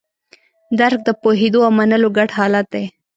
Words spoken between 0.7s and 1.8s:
درک د پوهېدو او